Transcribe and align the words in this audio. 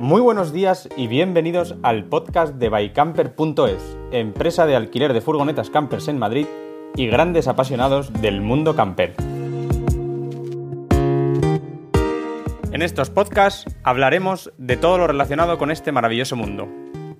Muy 0.00 0.22
buenos 0.22 0.54
días 0.54 0.88
y 0.96 1.08
bienvenidos 1.08 1.74
al 1.82 2.06
podcast 2.06 2.54
de 2.54 2.70
bycamper.es, 2.70 3.98
empresa 4.12 4.64
de 4.64 4.74
alquiler 4.74 5.12
de 5.12 5.20
furgonetas 5.20 5.68
campers 5.68 6.08
en 6.08 6.18
Madrid 6.18 6.46
y 6.96 7.06
grandes 7.06 7.48
apasionados 7.48 8.10
del 8.22 8.40
mundo 8.40 8.74
camper. 8.74 9.14
En 12.72 12.80
estos 12.80 13.10
podcasts 13.10 13.66
hablaremos 13.82 14.54
de 14.56 14.78
todo 14.78 14.96
lo 14.96 15.06
relacionado 15.06 15.58
con 15.58 15.70
este 15.70 15.92
maravilloso 15.92 16.34
mundo, 16.34 16.66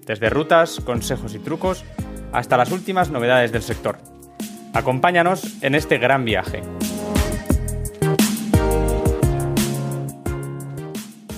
desde 0.06 0.30
rutas, 0.30 0.80
consejos 0.80 1.34
y 1.34 1.38
trucos 1.38 1.84
hasta 2.32 2.56
las 2.56 2.72
últimas 2.72 3.10
novedades 3.10 3.52
del 3.52 3.62
sector. 3.62 3.98
Acompáñanos 4.72 5.62
en 5.62 5.74
este 5.74 5.98
gran 5.98 6.24
viaje. 6.24 6.62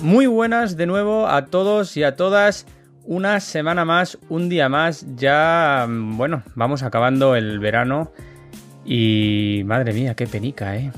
Muy 0.03 0.27
buenas 0.27 0.75
de 0.75 0.85
nuevo 0.85 1.29
a 1.29 1.45
todos 1.45 1.95
y 1.95 2.03
a 2.03 2.17
todas. 2.17 2.67
Una 3.05 3.39
semana 3.39 3.85
más, 3.85 4.17
un 4.27 4.49
día 4.49 4.67
más. 4.67 5.05
Ya, 5.15 5.85
mm, 5.87 6.17
bueno, 6.17 6.43
vamos 6.55 6.83
acabando 6.83 7.37
el 7.37 7.59
verano. 7.59 8.11
Y 8.83 9.61
madre 9.63 9.93
mía, 9.93 10.13
qué 10.13 10.27
penica, 10.27 10.75
¿eh? 10.75 10.91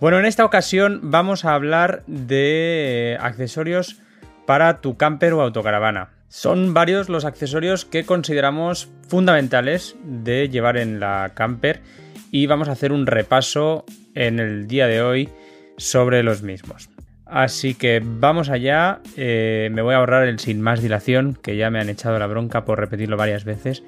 Bueno, 0.00 0.18
en 0.18 0.24
esta 0.24 0.46
ocasión 0.46 1.00
vamos 1.02 1.44
a 1.44 1.52
hablar 1.52 2.04
de 2.06 3.18
accesorios 3.20 4.00
para 4.46 4.80
tu 4.80 4.96
camper 4.96 5.34
o 5.34 5.42
autocaravana. 5.42 6.08
Son 6.28 6.72
varios 6.72 7.10
los 7.10 7.26
accesorios 7.26 7.84
que 7.84 8.06
consideramos 8.06 8.88
fundamentales 9.08 9.94
de 10.02 10.48
llevar 10.48 10.78
en 10.78 11.00
la 11.00 11.32
camper 11.34 11.82
y 12.30 12.46
vamos 12.46 12.70
a 12.70 12.72
hacer 12.72 12.92
un 12.92 13.06
repaso 13.06 13.84
en 14.14 14.40
el 14.40 14.66
día 14.66 14.86
de 14.86 15.02
hoy 15.02 15.28
sobre 15.76 16.22
los 16.22 16.40
mismos. 16.40 16.88
Así 17.28 17.74
que 17.74 18.00
vamos 18.02 18.48
allá. 18.48 19.00
Eh, 19.16 19.68
me 19.72 19.82
voy 19.82 19.94
a 19.94 19.98
ahorrar 19.98 20.26
el 20.26 20.38
sin 20.38 20.60
más 20.60 20.82
dilación, 20.82 21.38
que 21.40 21.56
ya 21.56 21.70
me 21.70 21.80
han 21.80 21.88
echado 21.88 22.18
la 22.18 22.26
bronca 22.26 22.64
por 22.64 22.80
repetirlo 22.80 23.16
varias 23.16 23.44
veces. 23.44 23.82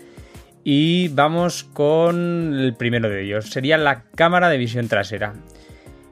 Y 0.62 1.08
vamos 1.08 1.64
con 1.64 2.54
el 2.58 2.74
primero 2.74 3.08
de 3.08 3.24
ellos. 3.24 3.50
Sería 3.50 3.78
la 3.78 4.04
cámara 4.14 4.50
de 4.50 4.58
visión 4.58 4.88
trasera. 4.88 5.32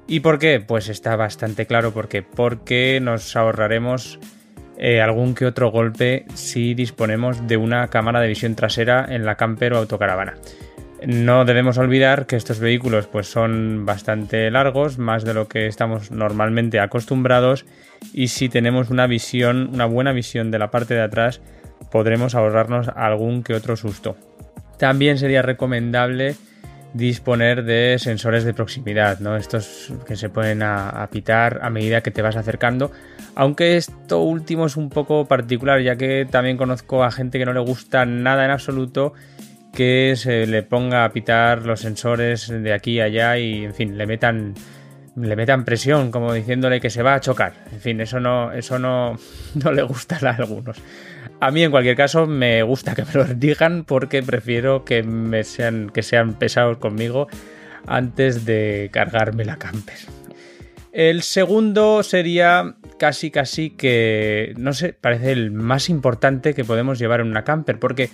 ¿Y 0.07 0.21
por 0.21 0.39
qué? 0.39 0.61
Pues 0.61 0.89
está 0.89 1.17
bastante 1.17 1.67
claro 1.67 1.93
por 1.93 2.09
qué. 2.09 2.23
Porque 2.23 2.99
nos 3.03 3.37
ahorraremos 3.37 4.19
eh, 4.79 5.03
algún 5.03 5.35
que 5.35 5.45
otro 5.45 5.71
golpe 5.71 6.25
si 6.33 6.73
disponemos 6.73 7.47
de 7.47 7.59
una 7.59 7.89
cámara 7.89 8.21
de 8.21 8.29
visión 8.29 8.55
trasera 8.55 9.05
en 9.09 9.27
la 9.27 9.35
camper 9.35 9.75
o 9.75 9.79
autocaravana. 9.79 10.37
No 11.07 11.45
debemos 11.45 11.79
olvidar 11.79 12.27
que 12.27 12.37
estos 12.37 12.59
vehículos 12.59 13.07
pues 13.07 13.29
son 13.31 13.87
bastante 13.87 14.51
largos, 14.51 14.99
más 14.99 15.25
de 15.25 15.33
lo 15.33 15.47
que 15.47 15.67
estamos 15.67 16.11
normalmente 16.11 16.81
acostumbrados 16.81 17.67
y 18.13 18.29
si 18.29 18.49
tenemos 18.49 18.91
una 18.91 19.07
visión, 19.07 19.71
una 19.73 19.87
buena 19.87 20.13
visión 20.13 20.51
de 20.51 20.59
la 20.59 20.71
parte 20.71 20.95
de 20.95 21.03
atrás, 21.03 21.41
podremos 21.91 22.35
ahorrarnos 22.35 22.89
algún 22.89 23.43
que 23.43 23.55
otro 23.55 23.77
susto. 23.77 24.17
También 24.77 25.19
sería 25.19 25.43
recomendable 25.43 26.35
disponer 26.95 27.65
de 27.65 27.97
sensores 27.99 28.45
de 28.45 28.55
proximidad, 28.55 29.21
¿no? 29.21 29.37
Estos 29.37 29.93
que 30.07 30.17
se 30.17 30.31
pueden 30.31 30.63
apitar 30.63 31.61
a 31.63 31.71
medida 31.71 32.01
que 32.01 32.11
te 32.11 32.23
vas 32.23 32.37
acercando. 32.37 32.91
Aunque 33.35 33.77
esto 33.77 34.23
último 34.23 34.67
es 34.67 34.77
un 34.77 34.89
poco 34.89 35.27
particular, 35.27 35.81
ya 35.81 35.97
que 35.97 36.27
también 36.29 36.57
conozco 36.57 37.05
a 37.05 37.11
gente 37.11 37.39
que 37.39 37.45
no 37.45 37.53
le 37.53 37.61
gusta 37.61 38.05
nada 38.05 38.45
en 38.45 38.51
absoluto 38.51 39.13
que 39.73 40.15
se 40.17 40.47
le 40.47 40.63
ponga 40.63 41.05
a 41.05 41.13
pitar 41.13 41.67
los 41.67 41.81
sensores 41.81 42.49
de 42.49 42.73
aquí 42.73 43.01
a 43.01 43.05
allá 43.05 43.39
y, 43.39 43.65
en 43.65 43.75
fin, 43.75 43.99
le 43.99 44.07
metan 44.07 44.55
le 45.17 45.37
metan 45.37 45.65
presión, 45.65 46.11
como 46.11 46.33
diciéndole 46.33 46.81
que 46.81 46.91
se 46.91 47.03
va 47.03 47.15
a 47.15 47.21
chocar. 47.21 47.55
En 47.73 47.81
fin, 47.81 48.01
eso 48.01 48.21
no, 48.21 48.53
eso 48.53 48.79
no, 48.79 49.19
no 49.55 49.73
le 49.73 49.83
gusta 49.83 50.19
a 50.23 50.31
algunos. 50.31 50.79
A 51.41 51.51
mí, 51.51 51.63
en 51.63 51.71
cualquier 51.71 51.97
caso, 51.97 52.27
me 52.27 52.63
gusta 52.63 52.95
que 52.95 53.05
me 53.05 53.13
lo 53.15 53.25
digan 53.25 53.85
porque 53.85 54.23
prefiero 54.23 54.85
que 54.85 55.03
me 55.03 55.45
sean, 55.45 55.91
que 55.91 56.03
sean 56.03 56.35
pesados 56.35 56.79
conmigo 56.79 57.29
antes 57.87 58.45
de 58.45 58.91
cargarme 58.93 59.45
la 59.45 59.57
camper. 59.57 59.99
El 60.93 61.23
segundo 61.23 62.03
sería 62.03 62.75
casi 62.99 63.31
casi 63.31 63.71
que, 63.71 64.53
no 64.57 64.73
sé, 64.73 64.95
parece 64.95 65.31
el 65.31 65.53
más 65.53 65.91
importante 65.91 66.55
que 66.55 66.65
podemos 66.65 66.99
llevar 66.99 67.21
en 67.21 67.29
una 67.29 67.45
camper, 67.45 67.79
porque 67.79 68.11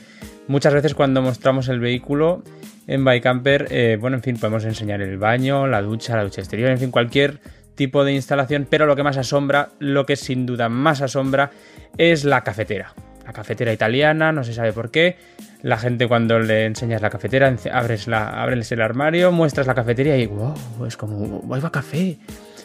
muchas 0.48 0.74
veces 0.74 0.94
cuando 0.94 1.22
mostramos 1.22 1.68
el 1.68 1.80
vehículo 1.80 2.42
en 2.86 3.04
Bicamper, 3.04 3.68
eh, 3.70 3.96
bueno, 4.00 4.16
en 4.16 4.22
fin, 4.22 4.36
podemos 4.36 4.64
enseñar 4.64 5.00
el 5.00 5.16
baño, 5.18 5.66
la 5.66 5.82
ducha, 5.82 6.16
la 6.16 6.24
ducha 6.24 6.40
exterior, 6.40 6.70
en 6.70 6.78
fin, 6.78 6.90
cualquier 6.90 7.40
tipo 7.74 8.04
de 8.04 8.12
instalación, 8.12 8.66
pero 8.68 8.86
lo 8.86 8.96
que 8.96 9.02
más 9.02 9.16
asombra, 9.16 9.70
lo 9.78 10.06
que 10.06 10.16
sin 10.16 10.46
duda 10.46 10.68
más 10.68 11.00
asombra, 11.00 11.50
es 11.98 12.24
la 12.24 12.42
cafetera. 12.42 12.94
La 13.24 13.32
cafetera 13.32 13.72
italiana, 13.72 14.32
no 14.32 14.44
se 14.44 14.52
sabe 14.52 14.72
por 14.72 14.90
qué. 14.90 15.16
La 15.62 15.78
gente 15.78 16.06
cuando 16.06 16.38
le 16.38 16.66
enseñas 16.66 17.00
la 17.00 17.08
cafetera, 17.08 17.54
abres, 17.72 18.06
la, 18.06 18.42
abres 18.42 18.70
el 18.70 18.82
armario, 18.82 19.32
muestras 19.32 19.66
la 19.66 19.74
cafetería 19.74 20.16
y 20.18 20.26
wow, 20.26 20.54
es 20.86 20.96
como, 20.96 21.46
va 21.48 21.70
café! 21.70 22.18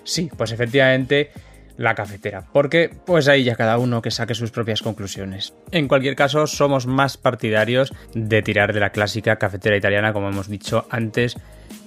Sí, 0.04 0.30
pues 0.36 0.52
efectivamente 0.52 1.32
la 1.80 1.96
cafetera, 1.96 2.44
porque 2.52 2.92
pues 3.06 3.30
ahí 3.30 3.46
ya 3.46 3.56
cada 3.56 3.78
uno 3.78 4.02
que 4.02 4.12
saque 4.12 4.36
sus 4.36 4.52
propias 4.52 4.82
conclusiones. 4.82 5.54
En 5.72 5.88
cualquier 5.88 6.14
caso, 6.14 6.46
somos 6.46 6.88
más 6.88 7.16
partidarios 7.16 7.94
de 8.14 8.42
tirar 8.42 8.74
de 8.74 8.82
la 8.82 8.90
clásica 8.92 9.38
cafetera 9.38 9.78
italiana, 9.78 10.12
como 10.12 10.28
hemos 10.28 10.50
dicho 10.50 10.86
antes, 10.90 11.38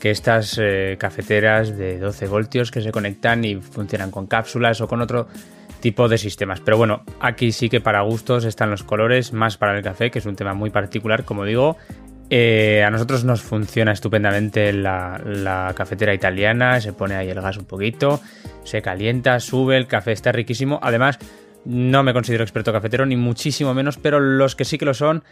que 0.00 0.10
estas 0.10 0.58
eh, 0.58 0.96
cafeteras 0.98 1.76
de 1.76 1.98
12 1.98 2.26
voltios 2.26 2.70
que 2.70 2.80
se 2.80 2.90
conectan 2.90 3.44
y 3.44 3.56
funcionan 3.56 4.10
con 4.10 4.26
cápsulas 4.26 4.80
o 4.80 4.88
con 4.88 5.02
otro 5.02 5.28
tipo 5.80 6.08
de 6.08 6.16
sistemas. 6.16 6.60
Pero 6.60 6.78
bueno, 6.78 7.02
aquí 7.20 7.52
sí 7.52 7.68
que 7.68 7.82
para 7.82 8.00
gustos 8.00 8.46
están 8.46 8.70
los 8.70 8.84
colores, 8.84 9.34
más 9.34 9.58
para 9.58 9.76
el 9.76 9.82
café, 9.82 10.10
que 10.10 10.20
es 10.20 10.26
un 10.26 10.36
tema 10.36 10.54
muy 10.54 10.70
particular, 10.70 11.24
como 11.24 11.44
digo, 11.44 11.76
eh, 12.34 12.82
a 12.82 12.90
nosotros 12.90 13.24
nos 13.24 13.42
funciona 13.42 13.92
estupendamente 13.92 14.72
la, 14.72 15.70
cafetera 15.76 16.14
italiana, 16.14 16.80
se 16.80 16.94
pone 16.94 17.14
ahí 17.14 17.28
el 17.28 17.42
gas 17.42 17.58
un 17.58 17.66
poquito, 17.66 18.22
se 18.64 18.80
calienta, 18.80 19.38
sube, 19.38 19.76
el 19.76 19.86
café 19.86 20.12
está 20.12 20.32
riquísimo. 20.32 20.80
Además, 20.82 21.18
no 21.66 22.02
me 22.02 22.14
considero 22.14 22.42
experto 22.42 22.72
cafetero, 22.72 23.04
ni 23.04 23.16
muchísimo 23.16 23.74
menos, 23.74 23.98
pero 23.98 24.18
los 24.18 24.56
que 24.56 24.64
sí 24.64 24.78
que 24.78 24.86
lo 24.86 24.94
son 24.94 25.24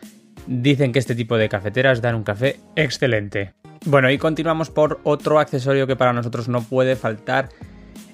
dicen 0.46 0.92
que 0.92 0.98
este 0.98 1.14
tipo 1.14 1.38
de 1.38 1.48
cafeteras 1.48 2.02
dan 2.02 2.16
un 2.16 2.22
café 2.22 2.56
excelente. 2.76 3.54
Bueno, 3.86 4.10
y 4.10 4.18
continuamos 4.18 4.68
por 4.68 5.00
otro 5.04 5.38
accesorio 5.38 5.86
que 5.86 5.96
para 5.96 6.12
nosotros 6.12 6.50
no 6.50 6.62
puede 6.62 6.96
faltar 6.96 7.48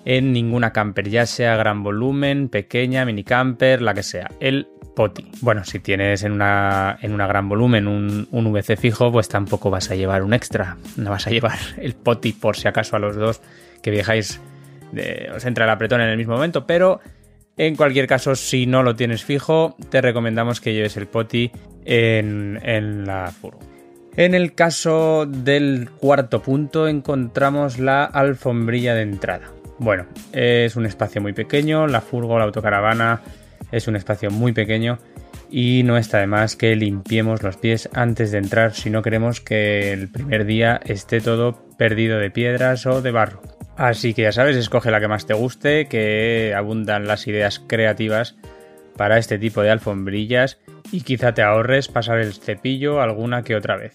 en 0.04 0.32
ninguna 0.32 0.72
camper, 0.72 1.10
ya 1.10 1.26
sea 1.26 1.56
gran 1.56 1.82
volumen, 1.82 2.48
pequeña, 2.48 3.04
mini 3.04 3.24
camper, 3.24 3.82
la 3.82 3.94
que 3.94 4.04
sea, 4.04 4.30
el 4.38 4.68
poti. 4.96 5.30
Bueno, 5.42 5.62
si 5.62 5.78
tienes 5.78 6.24
en 6.24 6.32
una, 6.32 6.98
en 7.02 7.12
una 7.12 7.28
gran 7.28 7.48
volumen 7.48 7.86
un, 7.86 8.26
un, 8.32 8.52
VC 8.52 8.76
fijo, 8.76 9.12
pues 9.12 9.28
tampoco 9.28 9.70
vas 9.70 9.90
a 9.92 9.94
llevar 9.94 10.24
un 10.24 10.32
extra. 10.32 10.76
No 10.96 11.10
vas 11.10 11.28
a 11.28 11.30
llevar 11.30 11.58
el 11.76 11.94
poti 11.94 12.32
por 12.32 12.56
si 12.56 12.66
acaso 12.66 12.96
a 12.96 12.98
los 12.98 13.14
dos 13.14 13.40
que 13.82 13.92
viajáis, 13.92 14.40
os 15.34 15.44
entra 15.44 15.66
el 15.66 15.70
apretón 15.70 16.00
en 16.00 16.08
el 16.08 16.16
mismo 16.16 16.34
momento. 16.34 16.66
Pero 16.66 17.00
en 17.56 17.76
cualquier 17.76 18.08
caso, 18.08 18.34
si 18.34 18.66
no 18.66 18.82
lo 18.82 18.96
tienes 18.96 19.22
fijo, 19.22 19.76
te 19.90 20.00
recomendamos 20.00 20.60
que 20.60 20.72
lleves 20.72 20.96
el 20.96 21.06
poti 21.06 21.52
en, 21.84 22.58
en 22.64 23.06
la 23.06 23.30
furgo. 23.30 23.60
En 24.16 24.34
el 24.34 24.54
caso 24.54 25.26
del 25.26 25.90
cuarto 25.90 26.40
punto 26.40 26.88
encontramos 26.88 27.78
la 27.78 28.04
alfombrilla 28.04 28.94
de 28.94 29.02
entrada. 29.02 29.52
Bueno, 29.78 30.06
es 30.32 30.74
un 30.74 30.86
espacio 30.86 31.20
muy 31.20 31.34
pequeño, 31.34 31.86
la 31.86 32.00
furgo, 32.00 32.38
la 32.38 32.46
autocaravana 32.46 33.20
es 33.72 33.88
un 33.88 33.96
espacio 33.96 34.30
muy 34.30 34.52
pequeño 34.52 34.98
y 35.50 35.82
no 35.84 35.96
está 35.96 36.18
de 36.18 36.26
más 36.26 36.56
que 36.56 36.74
limpiemos 36.76 37.42
los 37.42 37.56
pies 37.56 37.88
antes 37.92 38.32
de 38.32 38.38
entrar 38.38 38.74
si 38.74 38.90
no 38.90 39.02
queremos 39.02 39.40
que 39.40 39.92
el 39.92 40.08
primer 40.08 40.44
día 40.44 40.80
esté 40.84 41.20
todo 41.20 41.64
perdido 41.76 42.18
de 42.18 42.30
piedras 42.30 42.86
o 42.86 43.02
de 43.02 43.10
barro. 43.10 43.42
Así 43.76 44.14
que 44.14 44.22
ya 44.22 44.32
sabes, 44.32 44.56
escoge 44.56 44.90
la 44.90 45.00
que 45.00 45.08
más 45.08 45.26
te 45.26 45.34
guste, 45.34 45.86
que 45.86 46.54
abundan 46.56 47.06
las 47.06 47.26
ideas 47.26 47.60
creativas 47.60 48.34
para 48.96 49.18
este 49.18 49.38
tipo 49.38 49.62
de 49.62 49.70
alfombrillas 49.70 50.58
y 50.90 51.02
quizá 51.02 51.34
te 51.34 51.42
ahorres 51.42 51.88
pasar 51.88 52.18
el 52.18 52.32
cepillo 52.32 53.00
alguna 53.00 53.42
que 53.42 53.54
otra 53.54 53.76
vez. 53.76 53.92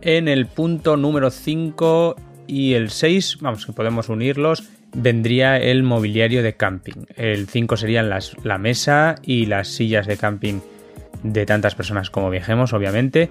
En 0.00 0.28
el 0.28 0.46
punto 0.46 0.96
número 0.96 1.30
5 1.30 2.16
y 2.46 2.74
el 2.74 2.90
6, 2.90 3.38
vamos 3.40 3.66
que 3.66 3.72
podemos 3.72 4.08
unirlos, 4.08 4.62
vendría 4.94 5.58
el 5.58 5.82
mobiliario 5.82 6.42
de 6.42 6.54
camping. 6.54 7.06
El 7.16 7.48
5 7.48 7.76
serían 7.76 8.08
las, 8.08 8.36
la 8.44 8.58
mesa 8.58 9.16
y 9.22 9.46
las 9.46 9.68
sillas 9.68 10.06
de 10.06 10.16
camping 10.16 10.60
de 11.22 11.46
tantas 11.46 11.74
personas 11.74 12.10
como 12.10 12.30
viajemos, 12.30 12.72
obviamente. 12.72 13.30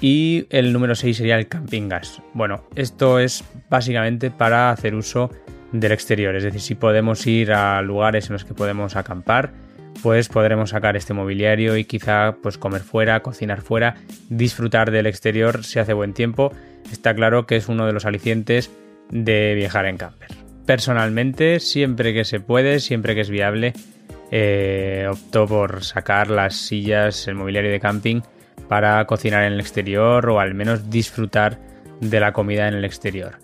Y 0.00 0.46
el 0.50 0.72
número 0.72 0.94
6 0.94 1.16
sería 1.16 1.38
el 1.38 1.48
camping 1.48 1.88
gas. 1.88 2.20
Bueno, 2.32 2.64
esto 2.74 3.18
es 3.18 3.44
básicamente 3.70 4.30
para 4.30 4.70
hacer 4.70 4.94
uso 4.94 5.30
del 5.72 5.92
exterior. 5.92 6.34
Es 6.36 6.44
decir, 6.44 6.60
si 6.60 6.74
podemos 6.74 7.26
ir 7.26 7.52
a 7.52 7.80
lugares 7.82 8.26
en 8.26 8.34
los 8.34 8.44
que 8.44 8.54
podemos 8.54 8.96
acampar, 8.96 9.52
pues 10.02 10.28
podremos 10.28 10.70
sacar 10.70 10.96
este 10.96 11.14
mobiliario 11.14 11.76
y 11.76 11.84
quizá 11.84 12.36
pues 12.42 12.58
comer 12.58 12.82
fuera, 12.82 13.20
cocinar 13.20 13.62
fuera, 13.62 13.96
disfrutar 14.28 14.90
del 14.90 15.06
exterior 15.06 15.64
si 15.64 15.78
hace 15.78 15.92
buen 15.92 16.12
tiempo. 16.12 16.52
Está 16.92 17.14
claro 17.14 17.46
que 17.46 17.56
es 17.56 17.68
uno 17.68 17.86
de 17.86 17.92
los 17.92 18.04
alicientes 18.04 18.70
de 19.10 19.54
viajar 19.54 19.86
en 19.86 19.96
camper 19.96 20.33
personalmente, 20.66 21.60
siempre 21.60 22.14
que 22.14 22.24
se 22.24 22.40
puede, 22.40 22.80
siempre 22.80 23.14
que 23.14 23.20
es 23.22 23.30
viable, 23.30 23.72
eh, 24.30 25.06
optó 25.10 25.46
por 25.46 25.84
sacar 25.84 26.30
las 26.30 26.56
sillas, 26.56 27.28
el 27.28 27.34
mobiliario 27.34 27.70
de 27.70 27.80
camping 27.80 28.20
para 28.68 29.04
cocinar 29.06 29.44
en 29.44 29.52
el 29.52 29.60
exterior 29.60 30.28
o 30.28 30.40
al 30.40 30.54
menos 30.54 30.90
disfrutar 30.90 31.58
de 32.00 32.20
la 32.20 32.32
comida 32.32 32.68
en 32.68 32.74
el 32.74 32.84
exterior. 32.84 33.38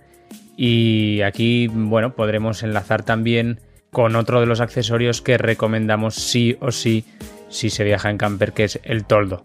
Y 0.57 1.23
aquí, 1.23 1.69
bueno, 1.69 2.15
podremos 2.15 2.63
enlazar 2.63 3.03
también 3.03 3.61
con 3.91 4.17
otro 4.17 4.41
de 4.41 4.47
los 4.47 4.61
accesorios 4.61 5.23
que 5.23 5.39
recomendamos 5.39 6.15
sí 6.15 6.57
o 6.61 6.71
sí 6.71 7.05
si 7.49 7.71
se 7.71 7.85
viaja 7.85 8.11
en 8.11 8.19
camper, 8.19 8.53
que 8.53 8.65
es 8.65 8.81
el 8.85 9.05
toldo. 9.05 9.45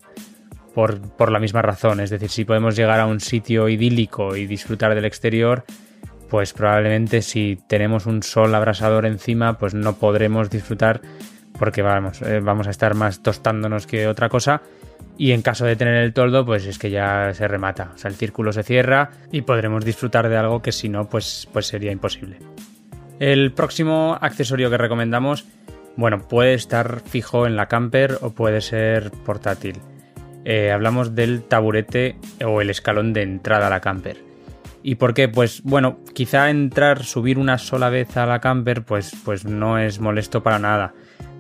Por, 0.74 1.00
por, 1.16 1.32
la 1.32 1.40
misma 1.40 1.62
razón, 1.62 2.02
es 2.02 2.10
decir, 2.10 2.30
si 2.30 2.44
podemos 2.44 2.76
llegar 2.76 3.00
a 3.00 3.06
un 3.06 3.22
sitio 3.22 3.70
idílico 3.70 4.36
y 4.36 4.46
disfrutar 4.46 4.94
del 4.94 5.06
exterior, 5.06 5.64
pues 6.30 6.54
probablemente 6.54 7.22
si 7.22 7.58
tenemos 7.68 8.06
un 8.06 8.24
sol 8.24 8.54
abrasador 8.56 9.06
encima, 9.06 9.58
pues 9.58 9.74
no 9.74 9.96
podremos 9.96 10.50
disfrutar 10.50 11.02
porque 11.58 11.82
vamos, 11.82 12.22
eh, 12.22 12.40
vamos 12.40 12.68
a 12.68 12.72
estar 12.72 12.96
más 12.96 13.24
tostándonos 13.24 13.88
que 13.88 14.08
otra 14.08 14.30
cosa. 14.30 14.62
Y 15.18 15.32
en 15.32 15.42
caso 15.42 15.66
de 15.66 15.78
tener 15.78 15.96
el 15.96 16.14
toldo, 16.14 16.46
pues 16.46 16.66
es 16.66 16.78
que 16.78 16.90
ya 16.90 17.34
se 17.34 17.48
remata. 17.48 17.92
O 17.96 17.98
sea, 17.98 18.10
el 18.10 18.16
círculo 18.16 18.52
se 18.52 18.64
cierra 18.64 19.12
y 19.32 19.42
podremos 19.42 19.86
disfrutar 19.86 20.28
de 20.28 20.36
algo 20.36 20.62
que 20.62 20.74
si 20.74 20.90
no, 20.90 21.08
pues, 21.08 21.48
pues 21.54 21.68
sería 21.68 21.92
imposible. 21.92 22.40
El 23.20 23.54
próximo 23.54 24.18
accesorio 24.20 24.70
que 24.70 24.78
recomendamos, 24.78 25.46
bueno, 25.96 26.28
puede 26.28 26.54
estar 26.54 27.00
fijo 27.00 27.48
en 27.48 27.56
la 27.56 27.68
camper 27.68 28.18
o 28.22 28.32
puede 28.32 28.60
ser 28.60 29.12
portátil. 29.26 29.78
Eh, 30.44 30.72
hablamos 30.72 31.16
del 31.16 31.44
taburete 31.44 32.18
o 32.46 32.60
el 32.60 32.70
escalón 32.70 33.14
de 33.14 33.22
entrada 33.22 33.68
a 33.68 33.70
la 33.70 33.80
camper. 33.80 34.18
¿Y 34.88 34.96
por 34.96 35.16
qué? 35.16 35.28
Pues 35.28 35.64
bueno, 35.64 35.98
quizá 36.14 36.52
entrar, 36.52 37.04
subir 37.04 37.40
una 37.40 37.58
sola 37.58 37.90
vez 37.90 38.16
a 38.18 38.28
la 38.28 38.40
camper, 38.40 38.84
pues, 38.84 39.14
pues 39.26 39.44
no 39.44 39.80
es 39.80 40.00
molesto 40.00 40.44
para 40.44 40.60
nada. 40.60 40.94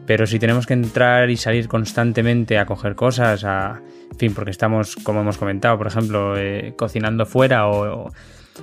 Pero 0.07 0.25
si 0.25 0.39
tenemos 0.39 0.65
que 0.65 0.74
entrar 0.74 1.30
y 1.30 1.38
salir 1.38 1.68
constantemente 1.68 2.57
a 2.57 2.65
coger 2.65 2.95
cosas, 2.95 3.44
a, 3.44 3.83
en 4.12 4.18
fin, 4.18 4.33
porque 4.33 4.50
estamos, 4.50 4.95
como 4.95 5.21
hemos 5.21 5.38
comentado, 5.38 5.77
por 5.77 5.86
ejemplo, 5.86 6.36
eh, 6.36 6.74
cocinando 6.75 7.27
fuera 7.27 7.68
o, 7.68 8.12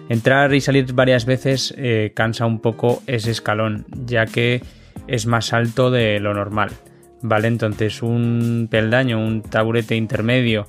entrar 0.09 0.53
y 0.53 0.61
salir 0.61 0.93
varias 0.95 1.27
veces 1.27 1.73
eh, 1.79 2.11
cansa 2.17 2.45
un 2.45 2.59
poco 2.59 3.05
ese 3.07 3.31
escalón, 3.31 3.87
ya 3.89 4.27
que 4.27 4.65
es 5.07 5.27
más 5.27 5.53
alto 5.53 5.93
de 5.93 6.19
lo 6.19 6.35
normal. 6.35 6.71
¿Vale? 7.21 7.47
Entonces 7.47 8.03
un 8.03 8.67
peldaño, 8.69 9.25
un 9.25 9.43
taburete 9.43 9.95
intermedio 9.95 10.67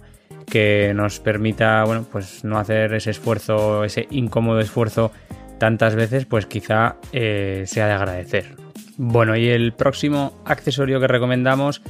que 0.54 0.94
nos 0.94 1.20
permita, 1.20 1.84
bueno, 1.84 2.06
pues 2.12 2.44
no 2.44 2.60
hacer 2.60 2.94
ese 2.94 3.10
esfuerzo, 3.10 3.84
ese 3.84 4.06
incómodo 4.12 4.60
esfuerzo 4.60 5.12
tantas 5.58 5.96
veces, 5.96 6.28
pues 6.28 6.46
quizá 6.46 6.98
eh, 7.12 7.64
sea 7.66 7.88
de 7.88 7.94
agradecer. 7.94 8.56
Bueno, 8.98 9.36
y 9.36 9.50
el 9.50 9.74
próximo 9.74 10.44
accesorio 10.46 11.00
que 11.00 11.08
recomendamos, 11.08 11.82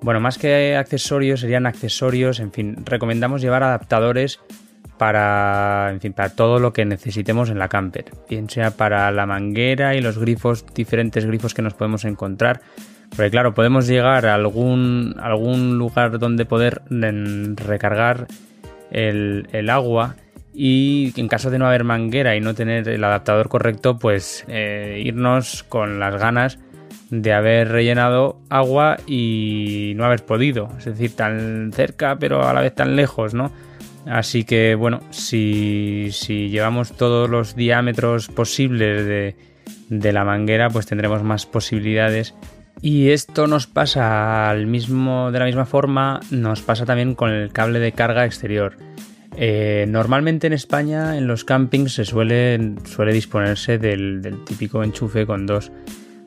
bueno, 0.00 0.18
más 0.18 0.38
que 0.38 0.76
accesorios, 0.76 1.40
serían 1.40 1.66
accesorios, 1.66 2.40
en 2.40 2.52
fin, 2.52 2.86
recomendamos 2.86 3.42
llevar 3.42 3.62
adaptadores 3.64 4.40
para, 4.96 5.90
en 5.90 6.00
fin, 6.00 6.14
para 6.14 6.30
todo 6.30 6.58
lo 6.58 6.72
que 6.72 6.86
necesitemos 6.86 7.50
en 7.50 7.58
la 7.58 7.68
camper, 7.68 8.06
bien 8.30 8.48
sea 8.48 8.70
para 8.70 9.10
la 9.10 9.26
manguera 9.26 9.94
y 9.94 10.00
los 10.00 10.16
grifos, 10.16 10.64
diferentes 10.74 11.26
grifos 11.26 11.52
que 11.52 11.60
nos 11.60 11.74
podemos 11.74 12.06
encontrar. 12.06 12.62
Porque 13.10 13.30
claro, 13.30 13.54
podemos 13.54 13.86
llegar 13.86 14.26
a 14.26 14.34
algún, 14.34 15.16
algún 15.20 15.78
lugar 15.78 16.18
donde 16.18 16.44
poder 16.44 16.82
recargar 16.88 18.26
el, 18.90 19.48
el 19.52 19.70
agua 19.70 20.16
y 20.52 21.12
en 21.16 21.28
caso 21.28 21.50
de 21.50 21.58
no 21.58 21.66
haber 21.66 21.84
manguera 21.84 22.36
y 22.36 22.40
no 22.40 22.54
tener 22.54 22.88
el 22.88 23.02
adaptador 23.04 23.48
correcto, 23.48 23.98
pues 23.98 24.44
eh, 24.48 25.02
irnos 25.04 25.62
con 25.64 26.00
las 26.00 26.16
ganas 26.20 26.58
de 27.10 27.32
haber 27.32 27.68
rellenado 27.68 28.40
agua 28.48 28.96
y 29.06 29.94
no 29.96 30.04
haber 30.04 30.24
podido, 30.24 30.68
es 30.78 30.84
decir, 30.84 31.14
tan 31.16 31.72
cerca 31.72 32.16
pero 32.18 32.46
a 32.46 32.52
la 32.52 32.60
vez 32.60 32.74
tan 32.74 32.96
lejos, 32.96 33.34
¿no? 33.34 33.52
Así 34.06 34.44
que 34.44 34.74
bueno, 34.74 35.00
si, 35.10 36.08
si 36.12 36.48
llevamos 36.48 36.96
todos 36.96 37.28
los 37.28 37.54
diámetros 37.54 38.28
posibles 38.28 39.04
de, 39.04 39.36
de 39.88 40.12
la 40.12 40.24
manguera, 40.24 40.70
pues 40.70 40.86
tendremos 40.86 41.22
más 41.22 41.46
posibilidades 41.46 42.34
y 42.82 43.10
esto 43.10 43.46
nos 43.46 43.66
pasa 43.66 44.48
al 44.48 44.66
mismo, 44.66 45.30
de 45.30 45.38
la 45.38 45.44
misma 45.44 45.66
forma, 45.66 46.20
nos 46.30 46.62
pasa 46.62 46.86
también 46.86 47.14
con 47.14 47.30
el 47.30 47.52
cable 47.52 47.78
de 47.78 47.92
carga 47.92 48.24
exterior. 48.24 48.76
Eh, 49.36 49.86
normalmente 49.88 50.46
en 50.46 50.52
España 50.52 51.16
en 51.16 51.26
los 51.26 51.44
campings 51.44 51.94
se 51.94 52.04
suele, 52.04 52.74
suele 52.84 53.12
disponerse 53.12 53.78
del, 53.78 54.42
típico 54.46 54.82
enchufe 54.82 55.26
con 55.26 55.46
dos, 55.46 55.70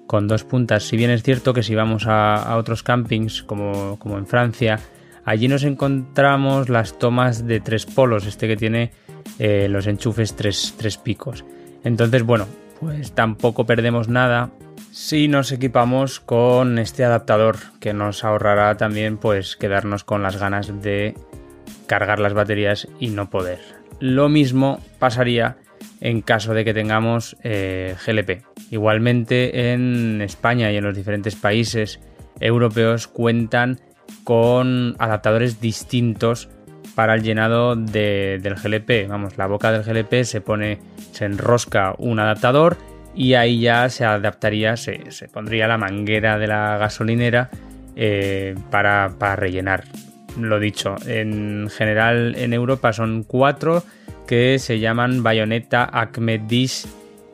con 0.07 0.27
dos 0.27 0.43
puntas. 0.43 0.83
Si 0.83 0.95
bien 0.95 1.09
es 1.09 1.23
cierto 1.23 1.53
que 1.53 1.63
si 1.63 1.75
vamos 1.75 2.05
a, 2.07 2.55
otros 2.55 2.83
campings 2.83 3.43
como, 3.43 3.97
como, 3.99 4.17
en 4.17 4.27
Francia, 4.27 4.79
allí 5.25 5.47
nos 5.47 5.63
encontramos 5.63 6.69
las 6.69 6.97
tomas 6.99 7.47
de 7.47 7.59
tres 7.59 7.85
polos, 7.85 8.25
este 8.25 8.47
que 8.47 8.57
tiene 8.57 8.91
eh, 9.39 9.67
los 9.69 9.87
enchufes 9.87 10.35
tres, 10.35 10.75
tres 10.77 10.97
picos. 10.97 11.43
Entonces, 11.83 12.23
bueno, 12.23 12.47
pues 12.79 13.11
tampoco 13.11 13.65
perdemos 13.65 14.07
nada 14.07 14.51
si 14.93 15.27
nos 15.27 15.51
equipamos 15.51 16.19
con 16.19 16.77
este 16.77 17.03
adaptador 17.03 17.57
que 17.79 17.93
nos 17.93 18.23
ahorrará 18.23 18.77
también 18.77 19.17
pues 19.17 19.55
quedarnos 19.55 20.03
con 20.03 20.21
las 20.21 20.37
ganas 20.37 20.83
de 20.83 21.15
cargar 21.87 22.19
las 22.19 22.35
baterías 22.35 22.87
y 22.99 23.07
no 23.07 23.27
poder. 23.31 23.57
Lo 23.99 24.29
mismo 24.29 24.79
pasaría 24.99 25.57
en 25.99 26.21
caso 26.21 26.53
de 26.53 26.63
que 26.63 26.75
tengamos 26.75 27.35
eh, 27.41 27.95
GLP. 28.05 28.43
Igualmente 28.69 29.73
en 29.73 30.21
España 30.21 30.71
y 30.71 30.77
en 30.77 30.83
los 30.83 30.95
diferentes 30.95 31.35
países 31.35 31.99
europeos 32.39 33.07
cuentan 33.07 33.79
con 34.23 34.95
adaptadores 34.99 35.59
distintos 35.59 36.49
para 36.93 37.15
el 37.15 37.23
llenado 37.23 37.75
del 37.75 38.43
GLP. 38.43 39.09
Vamos, 39.09 39.39
la 39.39 39.47
boca 39.47 39.71
del 39.71 39.81
GLP 39.81 40.23
se 40.23 40.39
pone, 40.39 40.77
se 41.11 41.25
enrosca 41.25 41.95
un 41.97 42.19
adaptador 42.19 42.77
y 43.15 43.33
ahí 43.35 43.59
ya 43.59 43.89
se 43.89 44.05
adaptaría, 44.05 44.77
se, 44.77 44.99
pondría 45.31 45.67
la 45.67 45.77
manguera 45.77 46.37
de 46.37 46.47
la 46.47 46.77
gasolinera 46.77 47.49
eh, 47.95 48.55
para, 48.69 49.13
para 49.17 49.35
rellenar 49.35 49.83
lo 50.39 50.59
dicho, 50.59 50.95
en 51.05 51.69
general 51.69 52.35
en 52.37 52.53
Europa 52.53 52.93
son 52.93 53.23
cuatro 53.23 53.83
que 54.27 54.57
se 54.59 54.79
llaman 54.79 55.23
Bayonetta, 55.23 55.89
Acme 55.91 56.39
Dish 56.39 56.85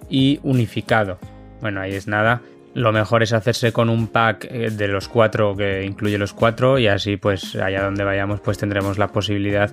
y 0.10 0.40
Unificado. 0.44 1.20
Bueno, 1.62 1.82
ahí 1.82 1.94
es 1.94 2.08
nada. 2.08 2.42
Lo 2.74 2.92
mejor 2.92 3.24
es 3.24 3.34
hacerse 3.34 3.72
con 3.72 3.90
un 3.90 4.08
pack 4.08 4.48
eh, 4.50 4.70
de 4.72 4.88
los 4.88 5.08
cuatro 5.08 5.56
que 5.56 5.84
incluye 5.84 6.18
los 6.18 6.34
cuatro 6.34 6.78
y 6.78 6.88
así 6.88 7.18
pues 7.18 7.56
allá 7.56 7.84
donde 7.84 8.04
vayamos 8.04 8.42
pues 8.42 8.58
tendremos 8.58 8.98
la 8.98 9.08
posibilidad 9.08 9.72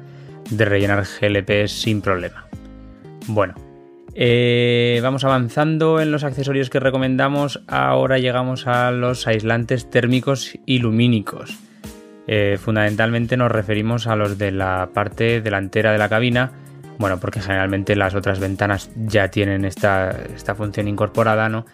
de 0.50 0.64
rellenar 0.64 1.04
GLP 1.04 1.66
sin 1.68 2.00
problema. 2.00 2.46
Bueno, 3.26 3.54
eh, 4.14 5.00
vamos 5.02 5.25
avanzando 5.25 6.00
en 6.00 6.10
los 6.10 6.25
accesorios 6.25 6.70
que 6.70 6.80
recomendamos. 6.80 7.62
Ahora 7.66 8.18
llegamos 8.18 8.66
a 8.66 8.90
los 8.90 9.26
aislantes 9.26 9.90
térmicos 9.90 10.58
y. 10.64 10.80
Eh, 12.28 12.58
fundamentalmente 12.60 13.36
nos 13.36 13.52
referimos 13.52 14.06
a 14.06 14.16
los 14.16 14.36
de 14.38 14.50
la 14.50 14.90
parte 14.92 15.40
delantera 15.40 15.92
de 15.92 15.98
la 15.98 16.08
cabina, 16.08 16.52
bueno, 16.98 17.20
porque 17.20 17.40
generalmente 17.40 17.94
las 17.94 18.14
otras 18.14 18.40
ventanas 18.40 18.90
ya 18.96 19.28
tienen 19.28 19.64
esta, 19.64 20.16
función 20.56 20.88
incorporada, 20.88 21.48
¿no? 21.48 21.66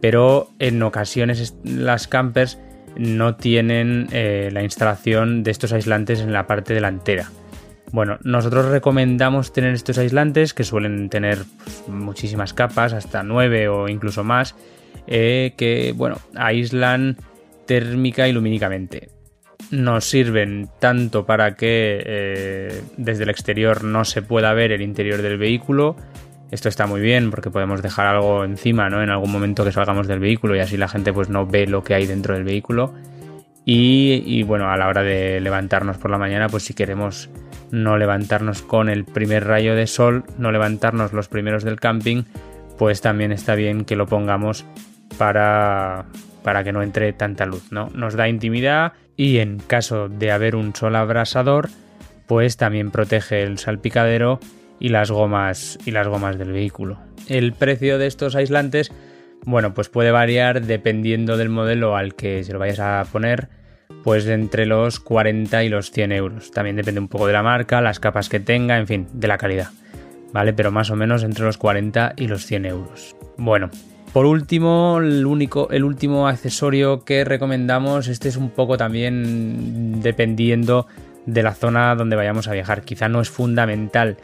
Pero 0.00 0.50
en 0.58 0.82
ocasiones 0.82 1.54
las 1.62 2.08
campers 2.08 2.58
no 2.96 3.36
tienen 3.36 4.08
eh, 4.12 4.50
la 4.52 4.62
instalación 4.62 5.44
de 5.44 5.52
estos 5.52 5.72
aislantes 5.72 6.20
en 6.20 6.32
la 6.32 6.46
parte 6.46 6.74
delantera. 6.74 7.30
Bueno, 7.92 8.18
nosotros 8.24 8.66
recomendamos 8.66 9.52
tener 9.52 9.74
estos 9.74 9.98
aislantes 9.98 10.54
que 10.54 10.64
suelen 10.64 11.10
tener 11.10 11.38
pues, 11.62 11.86
muchísimas 11.88 12.54
capas, 12.54 12.94
hasta 12.94 13.22
9 13.22 13.68
o 13.68 13.88
incluso 13.88 14.24
más, 14.24 14.56
eh, 15.06 15.52
que 15.58 15.92
bueno, 15.94 16.16
aíslan 16.34 17.18
térmica 17.66 18.26
y 18.28 18.32
lumínicamente 18.32 19.10
nos 19.70 20.04
sirven 20.04 20.68
tanto 20.80 21.24
para 21.24 21.54
que 21.54 22.02
eh, 22.04 22.82
desde 22.96 23.24
el 23.24 23.30
exterior 23.30 23.84
no 23.84 24.04
se 24.04 24.20
pueda 24.20 24.52
ver 24.52 24.72
el 24.72 24.82
interior 24.82 25.22
del 25.22 25.38
vehículo. 25.38 25.96
Esto 26.50 26.68
está 26.68 26.86
muy 26.86 27.00
bien 27.00 27.30
porque 27.30 27.50
podemos 27.50 27.80
dejar 27.80 28.06
algo 28.06 28.44
encima, 28.44 28.90
¿no? 28.90 29.02
En 29.02 29.08
algún 29.08 29.32
momento 29.32 29.64
que 29.64 29.72
salgamos 29.72 30.06
del 30.06 30.18
vehículo 30.18 30.54
y 30.54 30.60
así 30.60 30.76
la 30.76 30.88
gente 30.88 31.12
pues 31.12 31.30
no 31.30 31.46
ve 31.46 31.66
lo 31.66 31.82
que 31.82 31.94
hay 31.94 32.06
dentro 32.06 32.34
del 32.34 32.44
vehículo. 32.44 32.92
Y, 33.64 34.22
y 34.26 34.42
bueno, 34.42 34.70
a 34.70 34.76
la 34.76 34.88
hora 34.88 35.02
de 35.02 35.40
levantarnos 35.40 35.96
por 35.96 36.10
la 36.10 36.18
mañana, 36.18 36.48
pues 36.48 36.64
si 36.64 36.74
queremos 36.74 37.30
no 37.72 37.96
levantarnos 37.96 38.62
con 38.62 38.88
el 38.88 39.04
primer 39.04 39.46
rayo 39.46 39.74
de 39.74 39.88
sol, 39.88 40.24
no 40.38 40.52
levantarnos 40.52 41.12
los 41.12 41.26
primeros 41.26 41.64
del 41.64 41.80
camping, 41.80 42.22
pues 42.78 43.00
también 43.00 43.32
está 43.32 43.56
bien 43.56 43.84
que 43.84 43.96
lo 43.96 44.06
pongamos 44.06 44.64
para, 45.18 46.04
para 46.44 46.62
que 46.62 46.72
no 46.72 46.82
entre 46.82 47.12
tanta 47.12 47.46
luz, 47.46 47.72
¿no? 47.72 47.88
Nos 47.94 48.14
da 48.14 48.28
intimidad 48.28 48.92
y 49.16 49.38
en 49.38 49.58
caso 49.58 50.08
de 50.08 50.30
haber 50.30 50.54
un 50.54 50.76
sol 50.76 50.94
abrasador, 50.96 51.68
pues 52.26 52.56
también 52.56 52.90
protege 52.90 53.42
el 53.42 53.58
salpicadero 53.58 54.38
y 54.78 54.90
las 54.90 55.10
gomas 55.10 55.78
y 55.84 55.92
las 55.92 56.06
gomas 56.08 56.38
del 56.38 56.52
vehículo. 56.52 56.98
El 57.28 57.52
precio 57.52 57.98
de 57.98 58.06
estos 58.06 58.34
aislantes 58.34 58.92
Bueno, 59.44 59.74
pues 59.74 59.88
puede 59.88 60.12
variar 60.12 60.62
dependiendo 60.62 61.36
del 61.36 61.48
modelo 61.48 61.96
al 61.96 62.14
que 62.14 62.44
se 62.44 62.52
lo 62.52 62.60
vayas 62.60 62.78
a 62.78 63.04
poner, 63.10 63.48
pues 64.02 64.26
entre 64.26 64.66
los 64.66 65.00
40 65.00 65.64
y 65.64 65.68
los 65.68 65.90
100 65.90 66.12
euros. 66.12 66.50
También 66.50 66.76
depende 66.76 67.00
un 67.00 67.08
poco 67.08 67.26
de 67.26 67.32
la 67.32 67.42
marca, 67.42 67.80
las 67.80 68.00
capas 68.00 68.28
que 68.28 68.40
tenga, 68.40 68.78
en 68.78 68.86
fin, 68.86 69.08
de 69.12 69.28
la 69.28 69.38
calidad. 69.38 69.70
¿Vale? 70.32 70.52
Pero 70.52 70.70
más 70.70 70.90
o 70.90 70.96
menos 70.96 71.24
entre 71.24 71.44
los 71.44 71.58
40 71.58 72.14
y 72.16 72.26
los 72.26 72.46
100 72.46 72.66
euros. 72.66 73.14
Bueno, 73.36 73.70
por 74.12 74.26
último, 74.26 74.98
el, 75.00 75.24
único, 75.26 75.70
el 75.70 75.84
último 75.84 76.28
accesorio 76.28 77.04
que 77.04 77.24
recomendamos, 77.24 78.08
este 78.08 78.28
es 78.28 78.36
un 78.36 78.50
poco 78.50 78.76
también 78.76 80.00
dependiendo 80.02 80.86
de 81.24 81.42
la 81.42 81.54
zona 81.54 81.94
donde 81.94 82.16
vayamos 82.16 82.48
a 82.48 82.52
viajar. 82.52 82.82
Quizá 82.82 83.08
no 83.08 83.20
es 83.20 83.30
fundamental 83.30 84.18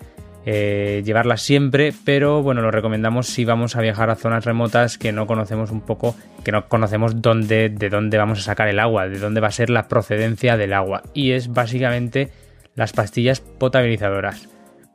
eh, 0.50 1.02
llevarla 1.04 1.36
siempre, 1.36 1.92
pero 2.06 2.42
bueno, 2.42 2.62
lo 2.62 2.70
recomendamos 2.70 3.26
si 3.26 3.44
vamos 3.44 3.76
a 3.76 3.82
viajar 3.82 4.08
a 4.08 4.14
zonas 4.14 4.46
remotas 4.46 4.96
que 4.96 5.12
no 5.12 5.26
conocemos 5.26 5.70
un 5.70 5.82
poco, 5.82 6.16
que 6.42 6.52
no 6.52 6.70
conocemos 6.70 7.20
dónde, 7.20 7.68
de 7.68 7.90
dónde 7.90 8.16
vamos 8.16 8.38
a 8.38 8.42
sacar 8.44 8.66
el 8.68 8.78
agua, 8.78 9.08
de 9.08 9.18
dónde 9.18 9.42
va 9.42 9.48
a 9.48 9.52
ser 9.52 9.68
la 9.68 9.88
procedencia 9.88 10.56
del 10.56 10.72
agua. 10.72 11.02
Y 11.12 11.32
es 11.32 11.52
básicamente 11.52 12.30
las 12.76 12.94
pastillas 12.94 13.40
potabilizadoras. 13.40 14.48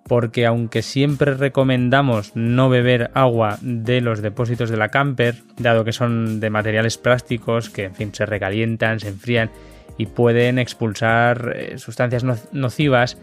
Porque 0.07 0.47
aunque 0.47 0.81
siempre 0.81 1.35
recomendamos 1.35 2.35
no 2.35 2.69
beber 2.69 3.11
agua 3.13 3.59
de 3.61 4.01
los 4.01 4.23
depósitos 4.23 4.71
de 4.71 4.77
la 4.77 4.89
camper, 4.89 5.35
dado 5.59 5.85
que 5.85 5.91
son 5.91 6.39
de 6.39 6.49
materiales 6.49 6.97
plásticos 6.97 7.69
que 7.69 7.83
en 7.83 7.93
fin 7.93 8.09
se 8.11 8.25
recalientan, 8.25 8.99
se 8.99 9.09
enfrían 9.09 9.51
y 9.99 10.07
pueden 10.07 10.57
expulsar 10.57 11.53
eh, 11.55 11.77
sustancias 11.77 12.23
nocivas, 12.51 13.19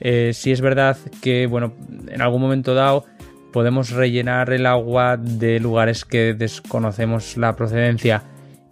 eh, 0.00 0.32
si 0.32 0.52
es 0.52 0.60
verdad 0.60 0.96
que, 1.22 1.46
bueno, 1.46 1.74
en 2.08 2.20
algún 2.22 2.40
momento 2.40 2.74
dado 2.74 3.04
podemos 3.52 3.90
rellenar 3.90 4.52
el 4.52 4.66
agua 4.66 5.16
de 5.16 5.58
lugares 5.60 6.04
que 6.04 6.34
desconocemos 6.34 7.36
la 7.36 7.56
procedencia 7.56 8.22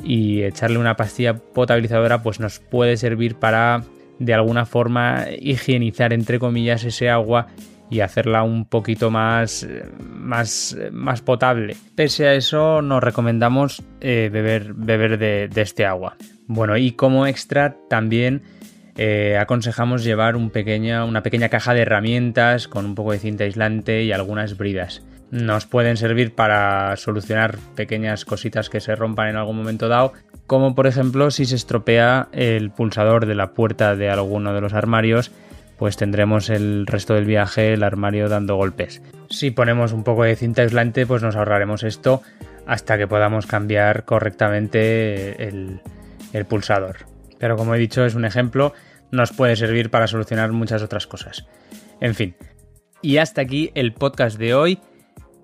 y 0.05 0.43
echarle 0.43 0.79
una 0.79 0.97
pastilla 0.97 1.35
potabilizadora, 1.35 2.23
pues 2.23 2.41
nos 2.41 2.59
puede 2.59 2.97
servir 2.97 3.37
para 3.37 3.83
de 4.19 4.35
alguna 4.35 4.65
forma 4.67 5.27
higienizar 5.39 6.13
entre 6.13 6.39
comillas 6.39 6.85
ese 6.85 7.11
agua 7.11 7.49
y 7.89 8.01
hacerla 8.01 8.43
un 8.43 8.65
poquito 8.65 9.11
más, 9.11 9.67
más, 10.01 10.77
más 10.91 11.23
potable. 11.23 11.77
Pese 11.95 12.27
a 12.27 12.35
eso, 12.35 12.83
nos 12.83 13.03
recomendamos 13.03 13.83
eh, 14.01 14.29
beber, 14.33 14.75
beber 14.75 15.19
de, 15.19 15.49
de 15.49 15.63
este 15.63 15.87
agua. 15.87 16.17
Bueno, 16.47 16.77
y 16.77 16.93
como 16.93 17.27
extra 17.27 17.77
también 17.89 18.43
eh, 18.99 19.37
aconsejamos 19.39 20.05
llevar 20.05 20.37
una 20.37 20.51
pequeña 20.51 21.49
caja 21.51 21.75
de 21.75 21.83
herramientas 21.83 22.67
con 22.67 22.87
un 22.87 22.95
poco 22.95 23.13
de 23.13 23.19
cinta 23.19 23.45
aislante 23.45 24.03
y 24.05 24.13
algunas 24.13 24.57
bridas. 24.57 25.03
Nos 25.31 25.67
pueden 25.67 25.97
servir 25.97 26.35
para 26.35 26.97
solucionar 26.97 27.59
pequeñas 27.75 28.25
cositas 28.25 28.71
que 28.71 28.81
se 28.81 28.97
rompan 28.97 29.29
en 29.29 29.37
algún 29.37 29.57
momento 29.57 29.89
dado, 29.89 30.15
como 30.47 30.75
por 30.75 30.87
ejemplo 30.87 31.31
si 31.31 31.45
se 31.45 31.57
estropea 31.57 32.29
el 32.33 32.71
pulsador 32.71 33.27
de 33.27 33.35
la 33.35 33.53
puerta 33.53 33.97
de 33.97 34.09
alguno 34.09 34.55
de 34.55 34.61
los 34.61 34.73
armarios, 34.73 35.31
pues 35.79 35.99
tendremos 35.99 36.49
el 36.49 36.87
resto 36.87 37.15
del 37.15 37.27
viaje 37.27 37.75
el 37.75 37.83
armario 37.83 38.31
dando 38.31 38.57
golpes. 38.57 39.03
Si 39.29 39.51
ponemos 39.51 39.93
un 39.93 40.05
poco 40.05 40.23
de 40.23 40.37
cinta 40.37 40.63
aislante, 40.63 41.07
pues 41.07 41.23
nos 41.23 41.37
ahorraremos 41.37 41.83
esto 41.83 42.23
hasta 42.67 42.97
que 42.97 43.07
podamos 43.07 43.47
cambiar 43.47 44.05
correctamente 44.05 45.49
el 45.49 46.45
pulsador. 46.49 47.16
Pero 47.39 47.57
como 47.57 47.75
he 47.75 47.79
dicho, 47.79 48.05
es 48.05 48.15
un 48.15 48.25
ejemplo, 48.25 48.73
nos 49.11 49.33
puede 49.33 49.57
servir 49.57 49.91
para 49.91 50.07
solucionar 50.07 50.53
muchas 50.53 50.83
otras 50.83 51.07
cosas. 51.07 51.47
En 52.01 52.15
fin. 52.15 52.37
Y 53.03 53.19
hasta 53.19 53.41
aquí 53.41 53.71
el 53.75 53.93
podcast 53.93 54.39
de 54.39 54.55
hoy. 54.55 54.79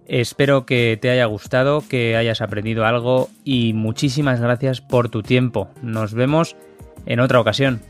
Espero 0.06 0.66
que 0.66 0.98
te 1.00 1.10
haya 1.10 1.26
gustado, 1.26 1.82
que 1.88 2.16
hayas 2.16 2.40
aprendido 2.40 2.84
algo 2.84 3.30
y 3.44 3.72
muchísimas 3.72 4.40
gracias 4.40 4.80
por 4.80 5.08
tu 5.08 5.22
tiempo. 5.22 5.70
Nos 5.80 6.12
vemos 6.12 6.56
en 7.06 7.20
otra 7.20 7.40
ocasión. 7.40 7.80